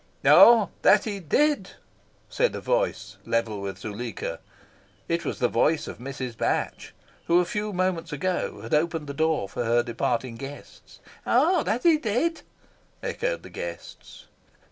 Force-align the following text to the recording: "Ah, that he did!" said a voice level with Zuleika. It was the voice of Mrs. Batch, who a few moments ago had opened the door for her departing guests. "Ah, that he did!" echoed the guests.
"Ah, 0.25 0.69
that 0.81 1.03
he 1.03 1.19
did!" 1.19 1.73
said 2.27 2.55
a 2.55 2.59
voice 2.59 3.17
level 3.23 3.61
with 3.61 3.77
Zuleika. 3.77 4.39
It 5.07 5.23
was 5.23 5.37
the 5.37 5.47
voice 5.47 5.85
of 5.87 5.99
Mrs. 5.99 6.35
Batch, 6.35 6.95
who 7.27 7.39
a 7.39 7.45
few 7.45 7.71
moments 7.71 8.11
ago 8.11 8.61
had 8.61 8.73
opened 8.73 9.05
the 9.05 9.13
door 9.13 9.47
for 9.47 9.63
her 9.63 9.83
departing 9.83 10.37
guests. 10.37 11.01
"Ah, 11.23 11.61
that 11.61 11.83
he 11.83 11.97
did!" 11.99 12.41
echoed 13.03 13.43
the 13.43 13.51
guests. 13.51 14.25